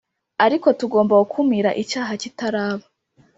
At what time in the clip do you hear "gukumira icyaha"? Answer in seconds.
1.21-2.13